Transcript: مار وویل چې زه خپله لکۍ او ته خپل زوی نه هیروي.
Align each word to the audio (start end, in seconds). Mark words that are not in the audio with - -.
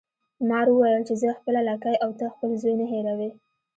مار 0.49 0.67
وویل 0.69 1.01
چې 1.07 1.13
زه 1.21 1.29
خپله 1.39 1.61
لکۍ 1.69 1.95
او 2.03 2.09
ته 2.19 2.25
خپل 2.33 2.49
زوی 2.61 2.75
نه 2.81 2.85
هیروي. 2.91 3.29